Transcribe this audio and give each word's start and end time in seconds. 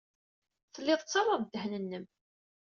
Telliḍ 0.73 0.99
tettarraḍ 1.01 1.41
ddehn-nnem. 1.43 2.05